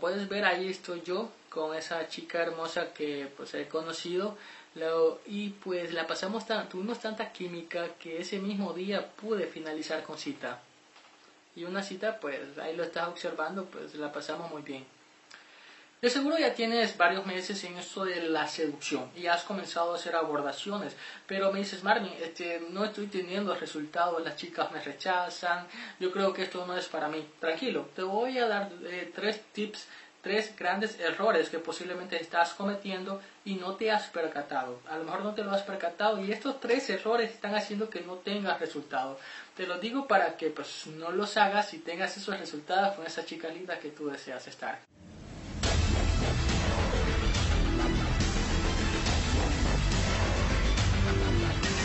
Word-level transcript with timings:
puedes 0.00 0.28
ver, 0.28 0.44
ahí 0.44 0.68
estoy 0.68 1.02
yo 1.02 1.30
con 1.48 1.76
esa 1.76 2.08
chica 2.08 2.42
hermosa 2.42 2.92
que 2.92 3.28
pues 3.36 3.54
he 3.54 3.68
conocido 3.68 4.36
y 5.26 5.50
pues 5.50 5.92
la 5.92 6.06
pasamos 6.06 6.46
tan, 6.46 6.68
tuvimos 6.68 7.00
tanta 7.00 7.32
química 7.32 7.88
que 7.98 8.20
ese 8.20 8.38
mismo 8.38 8.72
día 8.72 9.10
pude 9.16 9.46
finalizar 9.46 10.02
con 10.02 10.16
cita. 10.16 10.60
Y 11.56 11.64
una 11.64 11.82
cita, 11.82 12.20
pues 12.20 12.56
ahí 12.58 12.76
lo 12.76 12.84
estás 12.84 13.08
observando, 13.08 13.64
pues 13.64 13.94
la 13.96 14.12
pasamos 14.12 14.50
muy 14.50 14.62
bien. 14.62 14.84
De 16.00 16.08
seguro 16.08 16.38
ya 16.38 16.54
tienes 16.54 16.96
varios 16.96 17.26
meses 17.26 17.62
en 17.64 17.76
esto 17.76 18.06
de 18.06 18.22
la 18.22 18.48
seducción 18.48 19.10
y 19.14 19.26
has 19.26 19.42
comenzado 19.42 19.92
a 19.92 19.96
hacer 19.96 20.16
abordaciones, 20.16 20.96
pero 21.26 21.52
me 21.52 21.58
dices, 21.58 21.84
Marvin, 21.84 22.14
este, 22.22 22.62
no 22.70 22.86
estoy 22.86 23.06
teniendo 23.08 23.54
resultados, 23.54 24.24
las 24.24 24.36
chicas 24.36 24.72
me 24.72 24.80
rechazan, 24.80 25.66
yo 25.98 26.10
creo 26.10 26.32
que 26.32 26.44
esto 26.44 26.64
no 26.64 26.74
es 26.74 26.86
para 26.86 27.08
mí. 27.08 27.28
Tranquilo, 27.38 27.90
te 27.94 28.02
voy 28.02 28.38
a 28.38 28.48
dar 28.48 28.70
eh, 28.84 29.12
tres 29.14 29.42
tips 29.52 29.86
tres 30.22 30.54
grandes 30.56 30.98
errores 31.00 31.48
que 31.48 31.58
posiblemente 31.58 32.20
estás 32.20 32.52
cometiendo 32.52 33.20
y 33.44 33.54
no 33.54 33.76
te 33.76 33.90
has 33.90 34.08
percatado. 34.08 34.80
A 34.88 34.98
lo 34.98 35.04
mejor 35.04 35.22
no 35.22 35.34
te 35.34 35.42
lo 35.42 35.50
has 35.50 35.62
percatado 35.62 36.22
y 36.22 36.30
estos 36.32 36.60
tres 36.60 36.90
errores 36.90 37.30
están 37.30 37.54
haciendo 37.54 37.88
que 37.88 38.00
no 38.02 38.16
tengas 38.16 38.60
resultados. 38.60 39.18
Te 39.56 39.66
lo 39.66 39.78
digo 39.78 40.06
para 40.06 40.36
que 40.36 40.50
pues 40.50 40.86
no 40.86 41.10
los 41.10 41.36
hagas 41.36 41.72
y 41.74 41.78
tengas 41.78 42.16
esos 42.16 42.38
resultados 42.38 42.96
con 42.96 43.06
esa 43.06 43.24
chica 43.24 43.48
linda 43.48 43.78
que 43.78 43.90
tú 43.90 44.08
deseas 44.08 44.46
estar. 44.46 44.78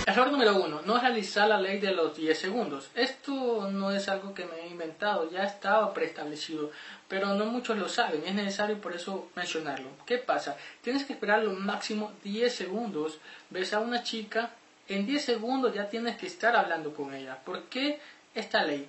Error 0.08 0.32
número 0.32 0.56
uno, 0.58 0.84
no 0.84 1.00
realizar 1.00 1.48
la 1.50 1.60
ley 1.60 1.80
de 1.80 1.92
los 1.92 2.16
10 2.16 2.38
segundos. 2.38 2.92
Esto 2.94 3.72
no 3.72 3.90
es 3.90 4.08
algo 4.08 4.36
que 4.36 4.46
me 4.46 4.62
he 4.62 4.68
inventado, 4.68 5.32
ya 5.32 5.44
estaba 5.44 5.96
preestablecido, 5.96 6.70
pero 7.08 7.34
no 7.34 7.46
muchos 7.46 7.76
lo 7.76 7.90
saben, 7.90 8.22
es 8.24 8.36
necesario 8.36 8.80
por 8.80 8.94
eso 8.94 9.30
mencionarlo. 9.36 9.90
¿Qué 10.06 10.20
pasa? 10.20 10.58
Tienes 10.84 11.06
que 11.06 11.14
esperar 11.14 11.44
lo 11.44 11.54
máximo 11.54 12.14
10 12.24 12.54
segundos, 12.54 13.18
ves 13.50 13.74
a 13.74 13.80
una 13.80 14.04
chica, 14.04 14.52
en 14.88 15.08
10 15.08 15.26
segundos 15.26 15.74
ya 15.74 15.90
tienes 15.90 16.18
que 16.18 16.28
estar 16.28 16.56
hablando 16.56 16.94
con 16.94 17.16
ella. 17.16 17.40
¿Por 17.44 17.64
qué 17.64 18.00
esta 18.36 18.64
ley? 18.64 18.88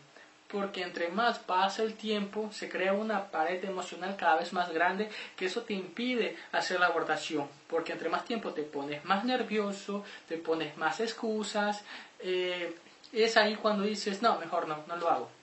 Porque 0.49 0.83
entre 0.83 1.09
más 1.09 1.39
pasa 1.39 1.83
el 1.83 1.95
tiempo 1.95 2.51
se 2.53 2.69
crea 2.69 2.93
una 2.93 3.31
pared 3.31 3.65
emocional 3.65 4.17
cada 4.17 4.37
vez 4.37 4.53
más 4.53 4.73
grande 4.73 5.11
que 5.37 5.47
eso 5.47 5.63
te 5.63 5.75
impide 5.75 6.37
hacer 6.53 6.81
la 6.81 6.87
abordación 6.87 7.49
porque 7.67 7.93
entre 7.93 8.09
más 8.09 8.25
tiempo 8.25 8.53
te 8.53 8.63
pones 8.63 9.05
más 9.05 9.25
nervioso 9.25 10.05
te 10.29 10.37
pones 10.37 10.77
más 10.77 11.01
excusas 11.01 11.83
eh, 12.21 12.75
es 13.13 13.37
ahí 13.37 13.57
cuando 13.57 13.85
dices 13.85 14.23
no 14.23 14.39
mejor 14.39 14.69
no 14.69 14.85
no 14.87 14.97
lo 14.97 15.11
hago 15.11 15.37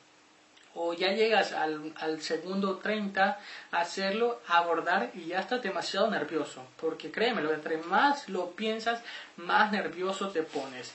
o 0.76 0.94
ya 0.94 1.12
llegas 1.12 1.54
al, 1.54 1.94
al 1.98 2.22
segundo 2.22 2.78
30 2.78 3.40
a 3.72 3.80
hacerlo, 3.80 4.42
a 4.48 4.58
abordar 4.58 5.12
y 5.14 5.28
ya 5.28 5.40
estás 5.40 5.62
demasiado 5.62 6.10
nervioso, 6.10 6.66
porque 6.78 7.12
créemelo, 7.12 7.54
entre 7.54 7.78
más 7.78 8.28
lo 8.30 8.52
piensas, 8.52 9.02
más 9.38 9.72
nervioso 9.72 10.30
te 10.30 10.44
pones. 10.44 10.94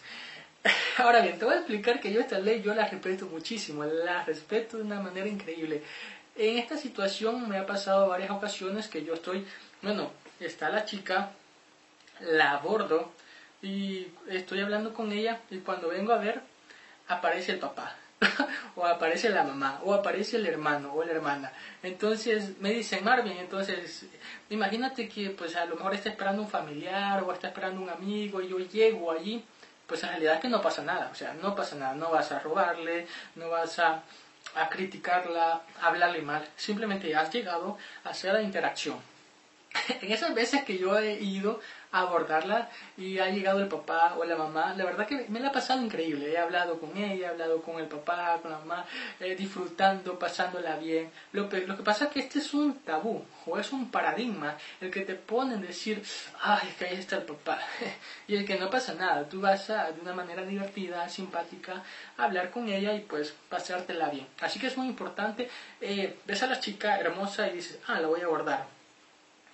Ahora 0.98 1.20
bien, 1.20 1.38
te 1.38 1.44
voy 1.44 1.54
a 1.54 1.58
explicar 1.58 2.00
que 2.00 2.12
yo 2.12 2.20
esta 2.20 2.38
ley 2.38 2.62
yo 2.62 2.74
la 2.74 2.88
respeto 2.88 3.26
muchísimo, 3.26 3.84
la 3.84 4.24
respeto 4.24 4.76
de 4.76 4.82
una 4.82 5.00
manera 5.00 5.28
increíble. 5.28 5.82
En 6.36 6.58
esta 6.58 6.76
situación 6.76 7.48
me 7.48 7.58
ha 7.58 7.66
pasado 7.66 8.08
varias 8.08 8.30
ocasiones 8.30 8.88
que 8.88 9.04
yo 9.04 9.14
estoy, 9.14 9.46
bueno, 9.82 10.12
está 10.40 10.70
la 10.70 10.84
chica, 10.84 11.30
la 12.20 12.52
abordo 12.52 13.12
y 13.62 14.06
estoy 14.28 14.60
hablando 14.60 14.94
con 14.94 15.12
ella 15.12 15.40
y 15.50 15.58
cuando 15.58 15.88
vengo 15.88 16.12
a 16.12 16.18
ver 16.18 16.40
aparece 17.08 17.52
el 17.52 17.58
papá 17.58 17.96
o 18.76 18.86
aparece 18.86 19.30
la 19.30 19.42
mamá 19.42 19.80
o 19.84 19.94
aparece 19.94 20.36
el 20.36 20.46
hermano 20.46 20.92
o 20.94 21.04
la 21.04 21.12
hermana. 21.12 21.52
Entonces 21.82 22.58
me 22.60 22.70
dicen 22.70 23.04
Marvin, 23.04 23.36
entonces 23.38 24.06
imagínate 24.50 25.08
que 25.08 25.30
pues 25.30 25.56
a 25.56 25.64
lo 25.64 25.76
mejor 25.76 25.94
está 25.94 26.10
esperando 26.10 26.42
un 26.42 26.48
familiar 26.48 27.22
o 27.24 27.32
está 27.32 27.48
esperando 27.48 27.80
un 27.80 27.90
amigo 27.90 28.40
y 28.40 28.48
yo 28.48 28.58
llego 28.58 29.10
allí 29.10 29.44
pues 29.88 30.02
en 30.02 30.10
realidad 30.10 30.34
es 30.34 30.40
que 30.40 30.48
no 30.48 30.60
pasa 30.60 30.82
nada, 30.82 31.08
o 31.10 31.14
sea, 31.14 31.32
no 31.32 31.56
pasa 31.56 31.74
nada, 31.74 31.94
no 31.94 32.10
vas 32.10 32.30
a 32.30 32.38
robarle, 32.38 33.06
no 33.36 33.48
vas 33.48 33.78
a, 33.78 34.02
a 34.54 34.68
criticarla, 34.68 35.62
a 35.80 35.86
hablarle 35.86 36.20
mal, 36.20 36.46
simplemente 36.56 37.16
has 37.16 37.32
llegado 37.32 37.78
a 38.04 38.10
hacer 38.10 38.34
la 38.34 38.42
interacción. 38.42 39.00
en 40.02 40.12
esas 40.12 40.34
veces 40.34 40.62
que 40.64 40.78
yo 40.78 40.98
he 40.98 41.14
ido 41.14 41.60
abordarla 41.90 42.68
y 42.96 43.18
ha 43.18 43.28
llegado 43.30 43.60
el 43.60 43.68
papá 43.68 44.14
o 44.18 44.24
la 44.24 44.36
mamá. 44.36 44.74
La 44.76 44.84
verdad 44.84 45.06
que 45.06 45.26
me 45.28 45.40
la 45.40 45.48
ha 45.48 45.52
pasado 45.52 45.82
increíble. 45.82 46.32
He 46.32 46.38
hablado 46.38 46.78
con 46.78 46.96
ella, 46.96 47.26
he 47.26 47.28
hablado 47.28 47.62
con 47.62 47.78
el 47.78 47.86
papá, 47.86 48.38
con 48.42 48.50
la 48.50 48.58
mamá, 48.58 48.84
eh, 49.20 49.34
disfrutando, 49.34 50.18
pasándola 50.18 50.76
bien. 50.76 51.10
Lo, 51.32 51.48
que 51.48 51.60
pasa 51.84 52.06
es 52.06 52.10
que 52.10 52.20
este 52.20 52.40
es 52.40 52.52
un 52.54 52.80
tabú 52.80 53.24
o 53.46 53.58
es 53.58 53.72
un 53.72 53.90
paradigma 53.90 54.56
el 54.80 54.90
que 54.90 55.02
te 55.02 55.14
pone 55.14 55.54
en 55.54 55.62
decir, 55.62 56.02
ay, 56.40 56.74
que 56.78 56.86
ahí 56.86 56.96
está 56.96 57.16
el 57.16 57.22
papá. 57.22 57.58
y 58.28 58.36
el 58.36 58.44
que 58.44 58.58
no 58.58 58.68
pasa 58.70 58.94
nada. 58.94 59.28
Tú 59.28 59.40
vas 59.40 59.70
a, 59.70 59.90
de 59.92 60.00
una 60.00 60.12
manera 60.12 60.42
divertida, 60.42 61.08
simpática, 61.08 61.82
a 62.16 62.24
hablar 62.24 62.50
con 62.50 62.68
ella 62.68 62.92
y 62.94 63.00
pues 63.00 63.34
pasártela 63.48 64.10
bien. 64.10 64.26
Así 64.40 64.58
que 64.58 64.66
es 64.66 64.76
muy 64.76 64.88
importante. 64.88 65.48
Eh, 65.80 66.18
ves 66.26 66.42
a 66.42 66.46
la 66.46 66.60
chica 66.60 66.98
hermosa 66.98 67.48
y 67.48 67.54
dices, 67.54 67.78
ah, 67.86 68.00
la 68.00 68.08
voy 68.08 68.20
a 68.20 68.24
abordar. 68.24 68.66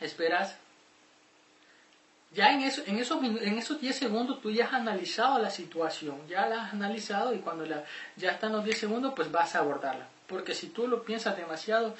Esperas 0.00 0.58
ya 2.34 2.52
en, 2.52 2.62
eso, 2.62 2.82
en, 2.86 2.98
esos, 2.98 3.22
en 3.22 3.58
esos 3.58 3.80
10 3.80 3.96
segundos 3.96 4.40
tú 4.40 4.50
ya 4.50 4.66
has 4.66 4.74
analizado 4.74 5.38
la 5.38 5.50
situación, 5.50 6.26
ya 6.28 6.46
la 6.46 6.64
has 6.64 6.72
analizado 6.72 7.32
y 7.32 7.38
cuando 7.38 7.64
la, 7.64 7.84
ya 8.16 8.32
están 8.32 8.52
los 8.52 8.64
10 8.64 8.78
segundos 8.78 9.12
pues 9.14 9.30
vas 9.30 9.54
a 9.54 9.60
abordarla. 9.60 10.08
Porque 10.26 10.54
si 10.54 10.68
tú 10.68 10.88
lo 10.88 11.02
piensas 11.02 11.36
demasiado, 11.36 11.94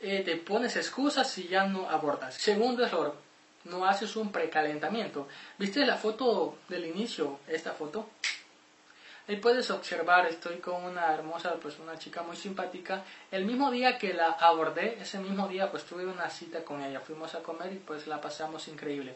eh, 0.00 0.22
te 0.24 0.36
pones 0.36 0.76
excusas 0.76 1.36
y 1.38 1.48
ya 1.48 1.64
no 1.64 1.88
abordas. 1.88 2.34
Segundo 2.34 2.84
error, 2.84 3.16
no 3.64 3.86
haces 3.86 4.16
un 4.16 4.32
precalentamiento. 4.32 5.28
¿Viste 5.58 5.86
la 5.86 5.96
foto 5.96 6.58
del 6.68 6.86
inicio? 6.86 7.38
Esta 7.46 7.72
foto. 7.72 8.10
Ahí 9.28 9.36
puedes 9.36 9.70
observar, 9.70 10.26
estoy 10.26 10.56
con 10.56 10.82
una 10.82 11.14
hermosa, 11.14 11.54
pues 11.62 11.78
una 11.78 11.96
chica 11.96 12.22
muy 12.22 12.36
simpática. 12.36 13.04
El 13.30 13.44
mismo 13.44 13.70
día 13.70 13.96
que 13.96 14.12
la 14.12 14.32
abordé, 14.32 14.98
ese 15.00 15.20
mismo 15.20 15.46
día 15.46 15.70
pues 15.70 15.84
tuve 15.84 16.04
una 16.04 16.28
cita 16.28 16.64
con 16.64 16.82
ella. 16.82 16.98
Fuimos 17.00 17.34
a 17.36 17.42
comer 17.42 17.72
y 17.72 17.76
pues 17.76 18.08
la 18.08 18.20
pasamos 18.20 18.66
increíble. 18.66 19.14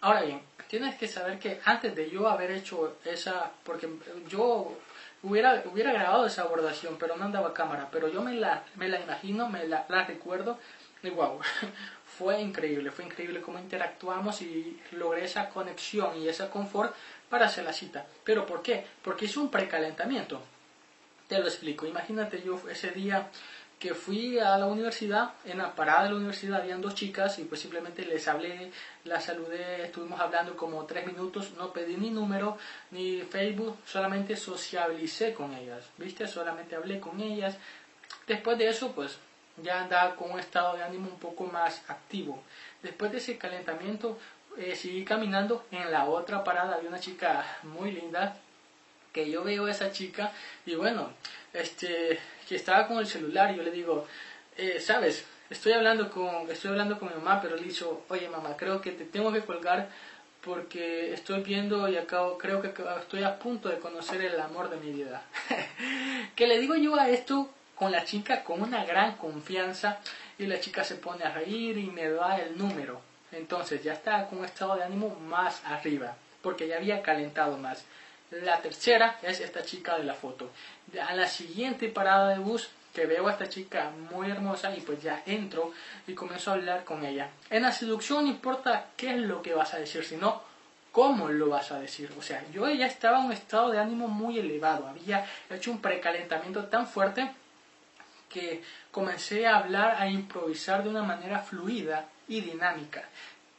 Ahora 0.00 0.22
bien, 0.22 0.40
tienes 0.68 0.96
que 0.96 1.08
saber 1.08 1.38
que 1.38 1.60
antes 1.64 1.94
de 1.94 2.08
yo 2.10 2.28
haber 2.28 2.50
hecho 2.52 2.96
esa, 3.04 3.50
porque 3.64 3.88
yo 4.28 4.76
hubiera, 5.22 5.62
hubiera 5.72 5.92
grabado 5.92 6.26
esa 6.26 6.42
abordación, 6.42 6.96
pero 6.98 7.16
no 7.16 7.24
andaba 7.24 7.52
cámara, 7.52 7.88
pero 7.90 8.08
yo 8.08 8.22
me 8.22 8.34
la, 8.34 8.62
me 8.76 8.88
la 8.88 9.00
imagino, 9.00 9.48
me 9.48 9.66
la, 9.66 9.86
recuerdo 10.06 10.58
y 11.02 11.10
wow, 11.10 11.40
fue 12.18 12.40
increíble, 12.40 12.90
fue 12.90 13.06
increíble 13.06 13.40
cómo 13.40 13.58
interactuamos 13.58 14.40
y 14.42 14.80
logré 14.92 15.24
esa 15.24 15.48
conexión 15.48 16.16
y 16.16 16.28
ese 16.28 16.48
confort 16.48 16.94
para 17.28 17.46
hacer 17.46 17.64
la 17.64 17.72
cita. 17.72 18.06
¿Pero 18.24 18.46
por 18.46 18.62
qué? 18.62 18.86
Porque 19.02 19.24
hice 19.26 19.38
un 19.38 19.50
precalentamiento. 19.50 20.40
Te 21.28 21.38
lo 21.38 21.46
explico. 21.46 21.86
Imagínate 21.86 22.42
yo 22.42 22.58
ese 22.70 22.90
día 22.90 23.28
que 23.78 23.94
fui 23.94 24.38
a 24.38 24.58
la 24.58 24.66
universidad, 24.66 25.34
en 25.44 25.58
la 25.58 25.74
parada 25.74 26.04
de 26.04 26.10
la 26.10 26.16
universidad 26.16 26.60
habían 26.60 26.80
dos 26.80 26.94
chicas 26.94 27.38
y 27.38 27.44
pues 27.44 27.60
simplemente 27.60 28.04
les 28.04 28.26
hablé, 28.26 28.72
las 29.04 29.24
saludé, 29.24 29.84
estuvimos 29.84 30.18
hablando 30.18 30.56
como 30.56 30.84
tres 30.84 31.06
minutos, 31.06 31.52
no 31.56 31.72
pedí 31.72 31.96
ni 31.96 32.10
número 32.10 32.58
ni 32.90 33.22
Facebook, 33.22 33.76
solamente 33.86 34.36
socialicé 34.36 35.32
con 35.32 35.54
ellas, 35.54 35.84
¿viste? 35.96 36.26
Solamente 36.26 36.74
hablé 36.74 36.98
con 36.98 37.20
ellas. 37.20 37.56
Después 38.26 38.58
de 38.58 38.68
eso 38.68 38.92
pues 38.92 39.18
ya 39.62 39.82
andaba 39.82 40.16
con 40.16 40.32
un 40.32 40.40
estado 40.40 40.76
de 40.76 40.82
ánimo 40.82 41.08
un 41.08 41.18
poco 41.18 41.44
más 41.44 41.88
activo. 41.88 42.42
Después 42.82 43.12
de 43.12 43.18
ese 43.18 43.38
calentamiento 43.38 44.18
eh, 44.56 44.74
seguí 44.74 45.04
caminando, 45.04 45.66
en 45.70 45.92
la 45.92 46.06
otra 46.06 46.42
parada 46.42 46.74
había 46.74 46.88
una 46.88 46.98
chica 46.98 47.44
muy 47.62 47.92
linda, 47.92 48.36
que 49.12 49.30
yo 49.30 49.44
veo 49.44 49.66
a 49.66 49.70
esa 49.70 49.92
chica 49.92 50.32
y 50.66 50.74
bueno, 50.74 51.12
este, 51.52 52.18
que 52.48 52.56
estaba 52.56 52.86
con 52.86 52.98
el 52.98 53.06
celular 53.06 53.52
y 53.52 53.56
yo 53.56 53.62
le 53.62 53.70
digo, 53.70 54.06
eh, 54.56 54.80
sabes, 54.80 55.24
estoy 55.50 55.72
hablando 55.72 56.10
con, 56.10 56.50
estoy 56.50 56.70
hablando 56.70 56.98
con 56.98 57.08
mi 57.08 57.14
mamá, 57.14 57.40
pero 57.40 57.56
le 57.56 57.62
dicho, 57.62 58.04
oye 58.08 58.28
mamá, 58.28 58.56
creo 58.56 58.80
que 58.80 58.92
te 58.92 59.04
tengo 59.04 59.32
que 59.32 59.42
colgar 59.42 59.88
porque 60.44 61.12
estoy 61.12 61.42
viendo 61.42 61.88
y 61.88 61.96
acabo, 61.96 62.38
creo 62.38 62.62
que 62.62 62.72
estoy 63.00 63.24
a 63.24 63.38
punto 63.38 63.68
de 63.68 63.78
conocer 63.78 64.22
el 64.22 64.40
amor 64.40 64.70
de 64.70 64.76
mi 64.76 64.92
vida. 64.92 65.22
que 66.36 66.46
le 66.46 66.58
digo 66.58 66.76
yo 66.76 66.98
a 66.98 67.08
esto 67.08 67.50
con 67.74 67.92
la 67.92 68.04
chica 68.04 68.42
con 68.44 68.60
una 68.62 68.84
gran 68.84 69.16
confianza 69.16 69.98
y 70.38 70.46
la 70.46 70.60
chica 70.60 70.84
se 70.84 70.96
pone 70.96 71.24
a 71.24 71.32
reír 71.32 71.78
y 71.78 71.90
me 71.90 72.08
da 72.10 72.38
el 72.38 72.58
número. 72.58 73.00
Entonces 73.30 73.82
ya 73.82 73.92
está 73.92 74.26
con 74.26 74.40
un 74.40 74.44
estado 74.44 74.76
de 74.76 74.84
ánimo 74.84 75.14
más 75.20 75.62
arriba, 75.64 76.16
porque 76.42 76.66
ya 76.66 76.76
había 76.76 77.02
calentado 77.02 77.56
más. 77.56 77.84
La 78.30 78.60
tercera 78.60 79.18
es 79.22 79.40
esta 79.40 79.62
chica 79.62 79.96
de 79.96 80.04
la 80.04 80.14
foto. 80.14 80.50
A 81.06 81.14
la 81.14 81.26
siguiente 81.26 81.88
parada 81.88 82.30
de 82.30 82.38
bus 82.38 82.68
que 82.92 83.06
veo 83.06 83.28
a 83.28 83.32
esta 83.32 83.48
chica 83.48 83.90
muy 84.10 84.30
hermosa 84.30 84.74
y 84.76 84.80
pues 84.80 85.02
ya 85.02 85.22
entro 85.24 85.72
y 86.06 86.14
comienzo 86.14 86.50
a 86.50 86.54
hablar 86.54 86.84
con 86.84 87.04
ella. 87.04 87.30
En 87.48 87.62
la 87.62 87.72
seducción 87.72 88.24
no 88.24 88.30
importa 88.30 88.86
qué 88.96 89.14
es 89.14 89.20
lo 89.20 89.40
que 89.40 89.54
vas 89.54 89.72
a 89.74 89.78
decir, 89.78 90.04
sino 90.04 90.42
cómo 90.90 91.28
lo 91.28 91.48
vas 91.48 91.70
a 91.70 91.78
decir. 91.78 92.12
O 92.18 92.22
sea, 92.22 92.44
yo 92.52 92.68
ya 92.68 92.86
estaba 92.86 93.20
en 93.20 93.26
un 93.26 93.32
estado 93.32 93.70
de 93.70 93.78
ánimo 93.78 94.08
muy 94.08 94.38
elevado, 94.38 94.88
había 94.88 95.24
hecho 95.48 95.70
un 95.70 95.80
precalentamiento 95.80 96.64
tan 96.64 96.86
fuerte 96.86 97.30
que 98.28 98.62
comencé 98.90 99.46
a 99.46 99.58
hablar, 99.58 99.96
a 100.00 100.08
improvisar 100.08 100.82
de 100.82 100.90
una 100.90 101.02
manera 101.02 101.40
fluida 101.40 102.06
y 102.26 102.40
dinámica. 102.40 103.04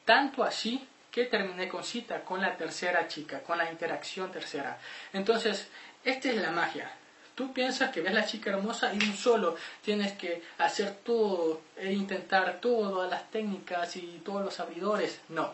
Tanto 0.05 0.43
así 0.43 0.85
que 1.11 1.25
terminé 1.25 1.67
con 1.67 1.83
cita 1.83 2.21
con 2.21 2.41
la 2.41 2.55
tercera 2.55 3.07
chica, 3.07 3.41
con 3.41 3.57
la 3.57 3.71
interacción 3.71 4.31
tercera. 4.31 4.77
Entonces, 5.13 5.67
esta 6.03 6.29
es 6.29 6.35
la 6.37 6.51
magia. 6.51 6.91
Tú 7.35 7.53
piensas 7.53 7.91
que 7.91 8.01
ves 8.01 8.13
la 8.13 8.25
chica 8.25 8.49
hermosa 8.49 8.93
y 8.93 8.97
un 8.97 9.15
solo 9.15 9.55
tienes 9.81 10.11
que 10.13 10.43
hacer 10.57 10.97
todo 11.05 11.61
e 11.77 11.93
intentar 11.93 12.59
todas 12.59 13.09
las 13.09 13.31
técnicas 13.31 13.95
y 13.95 14.21
todos 14.25 14.43
los 14.43 14.59
abridores. 14.59 15.21
No. 15.29 15.53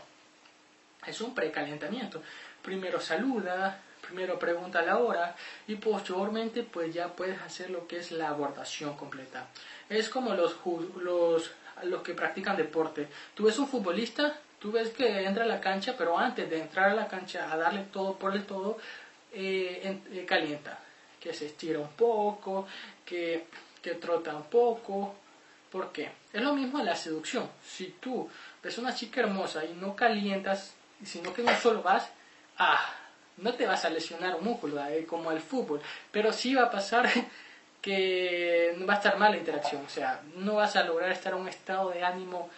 Es 1.05 1.21
un 1.21 1.35
precalentamiento. 1.35 2.23
Primero 2.63 2.99
saluda, 2.99 3.79
primero 4.01 4.39
pregunta 4.39 4.81
la 4.81 4.97
hora 4.97 5.35
y 5.67 5.75
posteriormente 5.75 6.63
pues 6.63 6.93
ya 6.93 7.09
puedes 7.09 7.39
hacer 7.41 7.69
lo 7.69 7.87
que 7.87 7.99
es 7.99 8.11
la 8.11 8.29
abordación 8.29 8.97
completa. 8.97 9.47
Es 9.87 10.09
como 10.09 10.33
los, 10.33 10.55
los, 10.99 11.51
los 11.83 12.01
que 12.01 12.15
practican 12.15 12.57
deporte. 12.57 13.07
Tú 13.35 13.43
ves 13.43 13.59
un 13.59 13.67
futbolista, 13.67 14.39
tú 14.65 14.71
ves 14.71 14.89
que 14.89 15.25
entra 15.25 15.43
a 15.43 15.47
la 15.47 15.61
cancha, 15.61 15.93
pero 15.95 16.17
antes 16.17 16.49
de 16.49 16.59
entrar 16.59 16.89
a 16.89 16.95
la 16.95 17.07
cancha 17.07 17.53
a 17.53 17.55
darle 17.55 17.83
todo 17.93 18.15
por 18.15 18.35
el 18.35 18.47
todo, 18.47 18.79
eh, 19.31 19.99
eh, 20.11 20.25
calienta 20.25 20.79
que 21.19 21.35
se 21.35 21.45
estira 21.45 21.77
un 21.77 21.91
poco, 21.91 22.65
que, 23.05 23.45
que 23.79 23.91
trota 23.91 24.35
un 24.35 24.45
poco. 24.45 25.13
¿Por 25.71 25.91
qué? 25.91 26.09
Es 26.33 26.41
lo 26.41 26.55
mismo 26.55 26.79
en 26.79 26.85
la 26.87 26.95
seducción. 26.95 27.47
Si 27.63 27.97
tú 27.99 28.27
ves 28.63 28.75
una 28.79 28.95
chica 28.95 29.21
hermosa 29.21 29.63
y 29.63 29.73
no 29.73 29.95
calientas, 29.95 30.73
sino 31.05 31.31
que 31.31 31.43
no 31.43 31.55
solo 31.59 31.83
vas, 31.83 32.09
ah, 32.57 32.89
no 33.37 33.53
te 33.53 33.67
vas 33.67 33.85
a 33.85 33.91
lesionar 33.91 34.33
un 34.33 34.45
músculo, 34.45 34.83
eh, 34.87 35.05
como 35.05 35.31
el 35.31 35.41
fútbol, 35.41 35.79
pero 36.11 36.33
sí 36.33 36.55
va 36.55 36.63
a 36.63 36.71
pasar 36.71 37.07
que 37.83 38.75
va 38.89 38.93
a 38.95 38.97
estar 38.97 39.19
mal 39.19 39.29
la 39.29 39.37
interacción, 39.37 39.85
o 39.85 39.89
sea, 39.89 40.23
no 40.37 40.55
vas 40.55 40.75
a 40.75 40.83
lograr 40.83 41.11
estar 41.11 41.33
en 41.33 41.41
un 41.41 41.49
estado 41.49 41.91
de 41.91 42.03
ánimo 42.03 42.49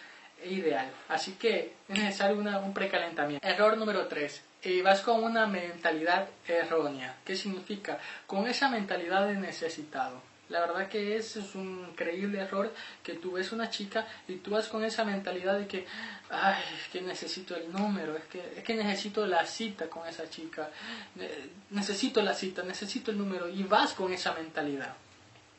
ideal. 0.44 0.90
Así 1.08 1.32
que 1.32 1.74
es 1.88 1.98
necesario 1.98 2.36
un 2.36 2.74
precalentamiento. 2.74 3.46
Error 3.46 3.76
número 3.76 4.06
3 4.06 4.42
y 4.62 4.82
vas 4.82 5.00
con 5.02 5.22
una 5.22 5.46
mentalidad 5.46 6.28
errónea. 6.46 7.16
¿Qué 7.24 7.36
significa? 7.36 7.98
Con 8.26 8.46
esa 8.46 8.68
mentalidad 8.68 9.26
de 9.26 9.34
necesitado. 9.34 10.20
La 10.48 10.60
verdad 10.60 10.88
que 10.88 11.16
es, 11.16 11.36
un 11.54 11.88
increíble 11.90 12.40
error 12.40 12.72
que 13.02 13.14
tú 13.14 13.32
ves 13.32 13.52
una 13.52 13.68
chica 13.68 14.06
y 14.26 14.36
tú 14.36 14.52
vas 14.52 14.68
con 14.68 14.82
esa 14.82 15.04
mentalidad 15.04 15.58
de 15.58 15.66
que, 15.66 15.84
ay, 16.30 16.62
es 16.80 16.88
que 16.88 17.02
necesito 17.02 17.54
el 17.54 17.70
número, 17.70 18.16
es 18.16 18.24
que, 18.24 18.54
es 18.56 18.64
que 18.64 18.74
necesito 18.74 19.26
la 19.26 19.44
cita 19.44 19.90
con 19.90 20.08
esa 20.08 20.28
chica, 20.30 20.70
necesito 21.70 22.22
la 22.22 22.32
cita, 22.32 22.62
necesito 22.62 23.10
el 23.10 23.18
número 23.18 23.46
y 23.46 23.62
vas 23.64 23.92
con 23.92 24.10
esa 24.10 24.32
mentalidad. 24.32 24.96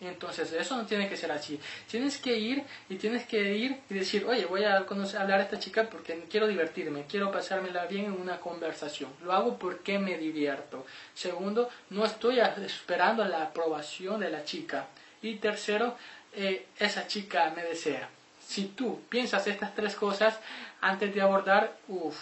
Entonces, 0.01 0.53
eso 0.53 0.77
no 0.77 0.85
tiene 0.85 1.09
que 1.09 1.17
ser 1.17 1.31
así. 1.31 1.59
Tienes 1.89 2.17
que 2.17 2.37
ir 2.37 2.63
y 2.87 2.95
tienes 2.95 3.25
que 3.25 3.55
ir 3.55 3.81
y 3.89 3.93
decir, 3.93 4.25
oye, 4.25 4.45
voy 4.45 4.63
a 4.63 4.85
conocer, 4.85 5.19
hablar 5.19 5.41
a 5.41 5.43
esta 5.43 5.59
chica 5.59 5.89
porque 5.89 6.23
quiero 6.29 6.47
divertirme, 6.47 7.05
quiero 7.05 7.31
pasármela 7.31 7.85
bien 7.85 8.05
en 8.05 8.13
una 8.13 8.39
conversación. 8.39 9.11
Lo 9.23 9.33
hago 9.33 9.57
porque 9.59 9.99
me 9.99 10.17
divierto. 10.17 10.85
Segundo, 11.13 11.69
no 11.89 12.05
estoy 12.05 12.39
esperando 12.39 13.25
la 13.25 13.43
aprobación 13.43 14.21
de 14.21 14.29
la 14.29 14.45
chica. 14.45 14.87
Y 15.21 15.35
tercero, 15.35 15.97
eh, 16.33 16.67
esa 16.77 17.07
chica 17.07 17.51
me 17.53 17.63
desea. 17.63 18.09
Si 18.45 18.65
tú 18.65 19.01
piensas 19.09 19.47
estas 19.47 19.75
tres 19.75 19.95
cosas 19.95 20.39
antes 20.81 21.13
de 21.13 21.21
abordar, 21.21 21.75
uff, 21.89 22.17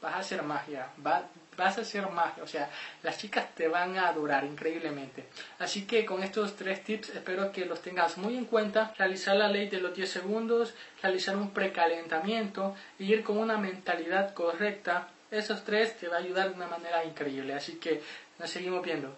vas 0.00 0.14
a 0.14 0.18
hacer 0.18 0.42
magia, 0.42 0.88
vas 0.96 1.78
a 1.78 1.80
hacer 1.80 2.08
magia, 2.10 2.42
o 2.42 2.46
sea, 2.46 2.70
las 3.02 3.18
chicas 3.18 3.54
te 3.54 3.68
van 3.68 3.96
a 3.96 4.08
adorar 4.08 4.44
increíblemente. 4.44 5.26
Así 5.58 5.86
que 5.86 6.04
con 6.04 6.22
estos 6.22 6.56
tres 6.56 6.84
tips 6.84 7.10
espero 7.10 7.52
que 7.52 7.64
los 7.64 7.82
tengas 7.82 8.16
muy 8.16 8.36
en 8.36 8.44
cuenta, 8.44 8.94
realizar 8.96 9.36
la 9.36 9.48
ley 9.48 9.68
de 9.68 9.80
los 9.80 9.94
10 9.94 10.10
segundos, 10.10 10.74
realizar 11.02 11.36
un 11.36 11.50
precalentamiento 11.50 12.74
y 12.98 13.12
ir 13.12 13.24
con 13.24 13.38
una 13.38 13.58
mentalidad 13.58 14.34
correcta, 14.34 15.08
esos 15.30 15.64
tres 15.64 15.96
te 15.98 16.08
va 16.08 16.16
a 16.16 16.20
ayudar 16.20 16.50
de 16.50 16.54
una 16.54 16.68
manera 16.68 17.04
increíble, 17.04 17.54
así 17.54 17.74
que 17.74 18.02
nos 18.38 18.50
seguimos 18.50 18.82
viendo. 18.82 19.16